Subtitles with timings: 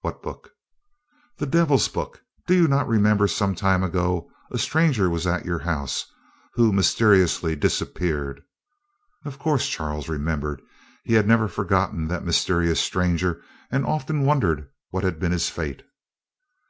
[0.00, 0.52] "What book?"
[1.36, 2.22] "The devil's book.
[2.46, 6.06] Do you not remember some time ago a stranger was at your house,
[6.54, 8.42] who mysteriously disappeared?"
[9.26, 10.62] Of course Charles remembered.
[11.04, 15.82] He had never forgotten that mysterious stranger, and often wondered what had been his fate.